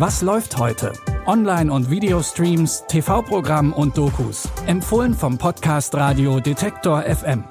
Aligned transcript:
Was 0.00 0.22
läuft 0.22 0.56
heute? 0.56 0.94
Online- 1.26 1.70
und 1.70 1.90
Videostreams, 1.90 2.84
TV-Programm 2.88 3.74
und 3.74 3.98
Dokus. 3.98 4.48
Empfohlen 4.64 5.12
vom 5.12 5.36
Podcast 5.36 5.94
Radio 5.94 6.40
Detektor 6.40 7.02
FM. 7.02 7.44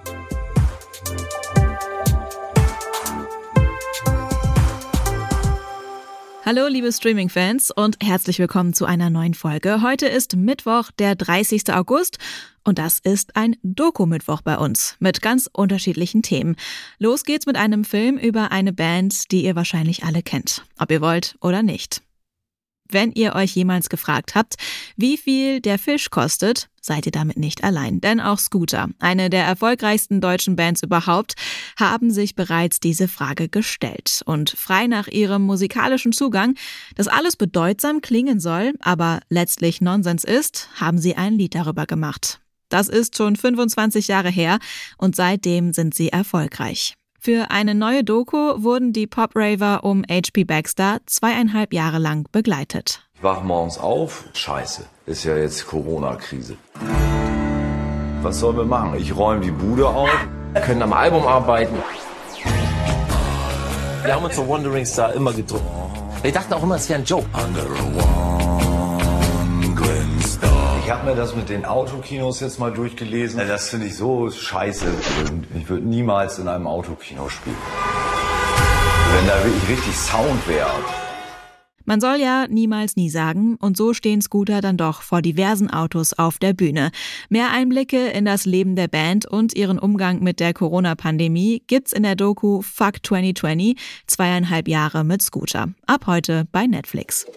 Hallo 6.44 6.66
liebe 6.68 6.92
Streaming-Fans 6.92 7.70
und 7.70 7.98
herzlich 8.02 8.40
willkommen 8.40 8.74
zu 8.74 8.86
einer 8.86 9.12
neuen 9.12 9.36
Folge. 9.36 9.84
Heute 9.84 10.08
ist 10.08 10.36
Mittwoch, 10.36 10.90
der 10.98 11.14
30. 11.14 11.72
August 11.72 12.18
und 12.64 12.80
das 12.80 12.98
ist 12.98 13.36
ein 13.36 13.58
Doku-Mittwoch 13.62 14.42
bei 14.42 14.58
uns 14.58 14.96
mit 14.98 15.22
ganz 15.22 15.48
unterschiedlichen 15.54 16.24
Themen. 16.24 16.56
Los 16.98 17.26
geht's 17.26 17.46
mit 17.46 17.58
einem 17.58 17.84
Film 17.84 18.18
über 18.18 18.52
eine 18.52 18.74
Band, 18.74 19.32
die 19.32 19.46
ihr 19.46 19.56
wahrscheinlich 19.56 20.04
alle 20.04 20.24
kennt, 20.24 20.66
ob 20.80 20.90
ihr 20.90 21.02
wollt 21.02 21.38
oder 21.42 21.62
nicht. 21.62 22.02
Wenn 22.92 23.12
ihr 23.12 23.36
euch 23.36 23.56
jemals 23.56 23.90
gefragt 23.90 24.34
habt, 24.34 24.56
wie 24.98 25.18
viel 25.18 25.62
der 25.62 25.78
Fisch 25.78 26.10
kostet, 26.10 26.70
seid 26.82 27.06
ihr 27.06 27.12
damit 27.12 27.38
nicht 27.38 27.64
allein. 27.64 28.02
Denn 28.02 28.20
auch 28.20 28.40
Scooter, 28.40 28.90
eine 29.00 29.30
der 29.30 29.46
erfolgreichsten 29.46 30.22
deutschen 30.22 30.56
Bands 30.56 30.82
überhaupt, 30.82 31.36
haben 31.78 32.12
sich 32.12 32.36
bereits 32.36 32.80
diese 32.80 33.08
Frage 33.08 33.48
gestellt. 33.48 34.22
Und 34.26 34.50
frei 34.50 34.88
nach 34.88 35.08
ihrem 35.08 35.44
musikalischen 35.44 36.14
Zugang, 36.14 36.56
das 36.96 37.08
alles 37.08 37.36
bedeutsam 37.36 38.02
klingen 38.02 38.40
soll, 38.40 38.74
aber 38.80 39.20
letztlich 39.30 39.82
Nonsens 39.82 40.24
ist, 40.24 40.70
haben 40.76 40.98
sie 40.98 41.16
ein 41.16 41.34
Lied 41.34 41.54
darüber 41.54 41.86
gemacht. 41.86 42.40
Das 42.70 42.88
ist 42.88 43.18
schon 43.18 43.36
25 43.36 44.08
Jahre 44.08 44.30
her 44.30 44.60
und 44.98 45.16
seitdem 45.16 45.74
sind 45.74 45.94
sie 45.96 46.10
erfolgreich. 46.10 46.99
Für 47.22 47.52
eine 47.52 47.76
neue 47.76 48.06
Doku 48.06 48.64
wurden 48.64 48.94
die 48.94 49.06
Pop-Raver 49.06 49.84
um 49.84 50.06
H.P. 50.10 50.46
Baxter 50.46 51.00
zweieinhalb 51.06 51.74
Jahre 51.74 52.00
lang 52.00 52.26
begleitet. 52.32 53.02
Ich 53.14 53.22
wach 53.22 53.44
morgens 53.44 53.78
auf, 53.78 54.24
scheiße, 54.32 54.86
ist 55.06 55.26
ja 55.26 55.36
jetzt 55.36 55.68
Corona-Krise. 55.68 56.56
Was 58.22 58.40
sollen 58.40 58.56
wir 58.56 58.64
machen? 58.64 58.96
Ich 58.98 59.14
räume 59.14 59.42
die 59.42 59.52
Bude 59.52 59.90
auf. 59.90 60.10
Wir 60.54 60.62
können 60.62 60.82
am 60.82 60.94
Album 60.94 61.28
arbeiten. 61.28 61.76
Wir 64.06 64.16
haben 64.16 64.24
uns 64.24 64.38
so 64.38 64.48
Wandering 64.48 64.86
Star 64.86 65.14
immer 65.14 65.34
gedrückt. 65.34 65.66
Wir 66.22 66.32
dachten 66.32 66.54
auch 66.54 66.64
immer, 66.64 66.76
es 66.76 66.88
wäre 66.88 67.00
ein 67.00 67.06
Joke. 67.06 67.28
Ich 70.90 70.96
habe 70.96 71.08
mir 71.08 71.16
das 71.16 71.36
mit 71.36 71.50
den 71.50 71.66
Autokinos 71.66 72.40
jetzt 72.40 72.58
mal 72.58 72.74
durchgelesen. 72.74 73.40
Das 73.48 73.70
finde 73.70 73.86
ich 73.86 73.96
so 73.96 74.32
scheiße. 74.32 74.88
Ich 75.56 75.70
würde 75.70 75.86
niemals 75.86 76.40
in 76.40 76.48
einem 76.48 76.66
Autokino 76.66 77.30
spielen. 77.30 77.56
Wenn 79.14 79.28
da 79.28 79.36
wirklich 79.46 79.70
richtig 79.70 79.96
Sound 79.96 80.48
wäre. 80.48 80.72
Man 81.86 82.02
soll 82.02 82.20
ja 82.20 82.48
niemals 82.48 82.96
nie 82.96 83.12
sagen, 83.12 83.56
und 83.58 83.78
so 83.78 83.94
stehen 83.94 84.24
Scooter 84.24 84.62
dann 84.62 84.78
doch 84.78 85.04
vor 85.04 85.22
diversen 85.22 85.70
Autos 85.70 86.14
auf 86.14 86.40
der 86.40 86.54
Bühne. 86.54 86.90
Mehr 87.30 87.52
Einblicke 87.52 88.08
in 88.08 88.26
das 88.26 88.48
Leben 88.48 88.76
der 88.76 88.88
Band 88.88 89.28
und 89.28 89.56
ihren 89.56 89.78
Umgang 89.78 90.24
mit 90.24 90.40
der 90.40 90.56
Corona-Pandemie 90.56 91.62
gibt's 91.68 91.94
in 91.94 92.02
der 92.02 92.16
Doku 92.16 92.64
Fuck 92.64 93.06
2020, 93.06 93.76
zweieinhalb 94.08 94.68
Jahre 94.68 95.04
mit 95.04 95.22
Scooter. 95.22 95.68
Ab 95.86 96.08
heute 96.08 96.48
bei 96.52 96.66
Netflix. 96.66 97.28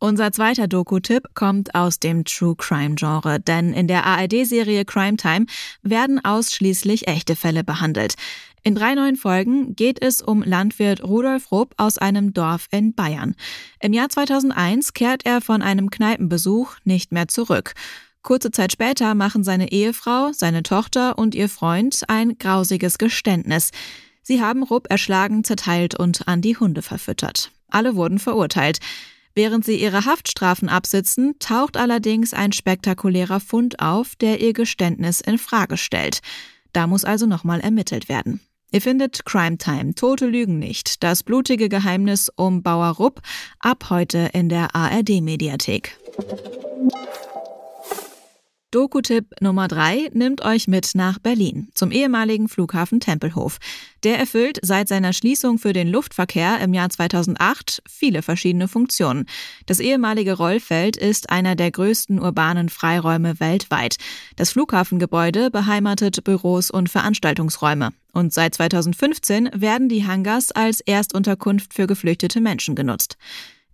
Unser 0.00 0.30
zweiter 0.30 0.68
Doku-Tipp 0.68 1.34
kommt 1.34 1.74
aus 1.74 1.98
dem 1.98 2.24
True 2.24 2.54
Crime-Genre, 2.56 3.40
denn 3.40 3.72
in 3.72 3.88
der 3.88 4.06
ARD-Serie 4.06 4.84
Crime 4.84 5.16
Time 5.16 5.46
werden 5.82 6.24
ausschließlich 6.24 7.08
echte 7.08 7.34
Fälle 7.34 7.64
behandelt. 7.64 8.14
In 8.62 8.76
drei 8.76 8.94
neuen 8.94 9.16
Folgen 9.16 9.74
geht 9.74 10.00
es 10.00 10.22
um 10.22 10.42
Landwirt 10.42 11.02
Rudolf 11.02 11.50
Rupp 11.50 11.74
aus 11.78 11.98
einem 11.98 12.32
Dorf 12.32 12.68
in 12.70 12.94
Bayern. 12.94 13.34
Im 13.80 13.92
Jahr 13.92 14.08
2001 14.08 14.92
kehrt 14.94 15.26
er 15.26 15.40
von 15.40 15.62
einem 15.62 15.90
Kneipenbesuch 15.90 16.76
nicht 16.84 17.10
mehr 17.10 17.26
zurück. 17.26 17.74
Kurze 18.22 18.52
Zeit 18.52 18.72
später 18.72 19.14
machen 19.14 19.42
seine 19.42 19.72
Ehefrau, 19.72 20.30
seine 20.32 20.62
Tochter 20.62 21.18
und 21.18 21.34
ihr 21.34 21.48
Freund 21.48 22.02
ein 22.06 22.38
grausiges 22.38 22.98
Geständnis. 22.98 23.70
Sie 24.22 24.42
haben 24.42 24.62
Rupp 24.62 24.90
erschlagen, 24.90 25.42
zerteilt 25.42 25.98
und 25.98 26.28
an 26.28 26.40
die 26.40 26.56
Hunde 26.56 26.82
verfüttert. 26.82 27.50
Alle 27.68 27.96
wurden 27.96 28.18
verurteilt. 28.18 28.78
Während 29.38 29.64
sie 29.64 29.76
ihre 29.80 30.04
Haftstrafen 30.04 30.68
absitzen, 30.68 31.36
taucht 31.38 31.76
allerdings 31.76 32.34
ein 32.34 32.50
spektakulärer 32.50 33.38
Fund 33.38 33.78
auf, 33.78 34.16
der 34.16 34.40
ihr 34.40 34.52
Geständnis 34.52 35.20
in 35.20 35.38
Frage 35.38 35.76
stellt. 35.76 36.22
Da 36.72 36.88
muss 36.88 37.04
also 37.04 37.24
nochmal 37.24 37.60
ermittelt 37.60 38.08
werden. 38.08 38.40
Ihr 38.72 38.80
findet 38.80 39.24
Crime 39.26 39.56
Time, 39.56 39.94
Tote 39.94 40.26
Lügen 40.26 40.58
nicht, 40.58 41.04
das 41.04 41.22
blutige 41.22 41.68
Geheimnis 41.68 42.32
um 42.34 42.64
Bauer 42.64 42.96
Rupp 42.96 43.22
ab 43.60 43.90
heute 43.90 44.30
in 44.32 44.48
der 44.48 44.74
ARD 44.74 45.20
Mediathek. 45.20 45.96
Doku-Tipp 48.70 49.36
Nummer 49.40 49.66
drei 49.66 50.10
nimmt 50.12 50.44
euch 50.44 50.68
mit 50.68 50.90
nach 50.94 51.18
Berlin, 51.18 51.68
zum 51.72 51.90
ehemaligen 51.90 52.50
Flughafen 52.50 53.00
Tempelhof. 53.00 53.56
Der 54.04 54.18
erfüllt 54.18 54.58
seit 54.60 54.88
seiner 54.88 55.14
Schließung 55.14 55.56
für 55.56 55.72
den 55.72 55.88
Luftverkehr 55.88 56.60
im 56.60 56.74
Jahr 56.74 56.90
2008 56.90 57.82
viele 57.88 58.20
verschiedene 58.20 58.68
Funktionen. 58.68 59.24
Das 59.64 59.80
ehemalige 59.80 60.34
Rollfeld 60.36 60.98
ist 60.98 61.30
einer 61.30 61.56
der 61.56 61.70
größten 61.70 62.20
urbanen 62.20 62.68
Freiräume 62.68 63.40
weltweit. 63.40 63.96
Das 64.36 64.50
Flughafengebäude 64.50 65.50
beheimatet 65.50 66.22
Büros 66.24 66.70
und 66.70 66.90
Veranstaltungsräume. 66.90 67.94
Und 68.12 68.34
seit 68.34 68.54
2015 68.54 69.48
werden 69.54 69.88
die 69.88 70.06
Hangars 70.06 70.52
als 70.52 70.82
Erstunterkunft 70.82 71.72
für 71.72 71.86
geflüchtete 71.86 72.42
Menschen 72.42 72.74
genutzt. 72.74 73.16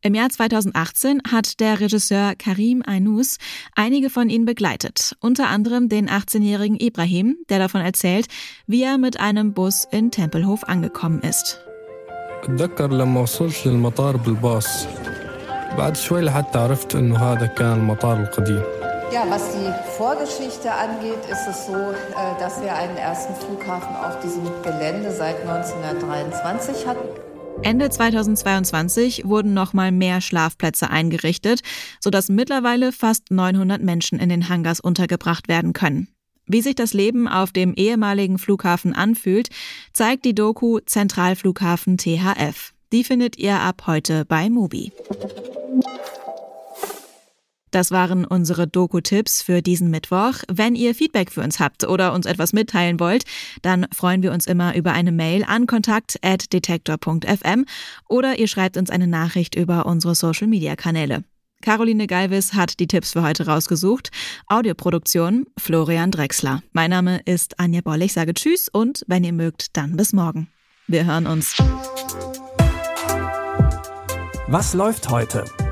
Im 0.03 0.16
Jahr 0.16 0.29
2018 0.29 1.22
hat 1.29 1.59
der 1.59 1.81
Regisseur 1.81 2.34
Karim 2.38 2.81
Ainous 2.85 3.38
einige 3.75 4.09
von 4.09 4.29
ihnen 4.29 4.45
begleitet, 4.45 5.16
unter 5.19 5.50
anderem 5.50 5.90
den 5.90 6.09
18-jährigen 6.09 6.79
Ibrahim, 6.79 7.35
der 7.50 7.59
davon 7.59 7.81
erzählt, 7.81 8.28
wie 8.66 8.84
er 8.84 8.97
mit 8.97 9.19
einem 9.19 9.53
Bus 9.53 9.85
in 9.91 10.09
Tempelhof 10.12 10.63
angekommen 10.63 11.22
ist. 11.22 11.59
أتذكر 12.44 12.88
لما 12.88 13.22
وصلت 13.22 13.67
للمطار 13.67 14.17
بالباص 14.17 14.88
بعد 15.78 15.97
شوي 15.97 16.22
لحتى 16.22 16.59
عرفت 16.59 16.95
إنه 16.95 17.17
هذا 17.17 17.45
كان 17.45 17.73
المطار 17.73 18.19
القديم 18.19 18.63
Ja, 19.12 19.25
was 19.28 19.41
die 19.53 19.73
Vorgeschichte 19.97 20.72
angeht, 20.72 21.23
ist 21.31 21.47
es 21.47 21.66
so, 21.66 21.73
äh, 21.73 22.40
dass 22.40 22.62
wir 22.62 22.75
einen 22.75 22.95
ersten 22.95 23.34
Flughafen 23.34 23.95
auf 23.95 24.19
diesem 24.19 24.44
Gelände 24.62 25.12
seit 25.12 25.41
1923 25.41 26.85
hatten. 26.85 27.09
Ende 27.62 27.88
2022 27.88 29.25
wurden 29.25 29.54
nochmal 29.54 29.92
mehr 29.92 30.20
Schlafplätze 30.20 30.91
eingerichtet, 30.91 31.60
sodass 32.00 32.28
mittlerweile 32.28 32.92
fast 32.92 33.31
900 33.31 33.82
Menschen 33.82 34.19
in 34.19 34.28
den 34.28 34.48
Hangars 34.48 34.81
untergebracht 34.81 35.48
werden 35.48 35.72
können. 35.72 36.09
Wie 36.47 36.60
sich 36.60 36.75
das 36.75 36.92
Leben 36.92 37.26
auf 37.26 37.53
dem 37.53 37.75
ehemaligen 37.75 38.38
Flughafen 38.38 38.92
anfühlt, 38.92 39.48
zeigt 39.92 40.25
die 40.25 40.34
Doku 40.34 40.81
Zentralflughafen 40.84 41.97
THF. 41.97 42.75
Die 42.92 43.04
findet 43.04 43.38
ihr 43.38 43.60
ab 43.60 43.84
heute 43.86 44.25
bei 44.25 44.50
Mubi. 44.50 44.92
Das 47.74 47.90
waren 47.90 48.24
unsere 48.24 48.68
Doku-Tipps 48.68 49.42
für 49.42 49.60
diesen 49.60 49.90
Mittwoch. 49.90 50.34
Wenn 50.46 50.76
ihr 50.76 50.94
Feedback 50.94 51.32
für 51.32 51.40
uns 51.40 51.58
habt 51.58 51.82
oder 51.82 52.12
uns 52.12 52.24
etwas 52.24 52.52
mitteilen 52.52 53.00
wollt, 53.00 53.24
dann 53.62 53.88
freuen 53.92 54.22
wir 54.22 54.30
uns 54.30 54.46
immer 54.46 54.76
über 54.76 54.92
eine 54.92 55.10
Mail 55.10 55.42
an 55.42 55.66
kontakt.detektor.fm 55.66 57.64
oder 58.08 58.38
ihr 58.38 58.46
schreibt 58.46 58.76
uns 58.76 58.90
eine 58.90 59.08
Nachricht 59.08 59.56
über 59.56 59.86
unsere 59.86 60.14
Social-Media-Kanäle. 60.14 61.24
Caroline 61.62 62.06
Galvis 62.06 62.54
hat 62.54 62.78
die 62.78 62.86
Tipps 62.86 63.10
für 63.14 63.24
heute 63.24 63.46
rausgesucht. 63.46 64.10
Audioproduktion 64.46 65.46
Florian 65.58 66.12
Drexler. 66.12 66.62
Mein 66.72 66.91
Name 66.91 67.22
ist 67.24 67.58
Anja 67.58 67.80
Boll. 67.80 68.02
Ich 68.02 68.12
sage 68.12 68.34
Tschüss 68.34 68.68
und 68.68 69.02
wenn 69.08 69.24
ihr 69.24 69.32
mögt, 69.32 69.77
dann 69.77 69.97
bis 69.97 70.12
morgen. 70.12 70.47
Wir 70.86 71.06
hören 71.06 71.27
uns. 71.27 71.56
Was 74.47 74.74
läuft 74.74 75.10
heute? 75.10 75.44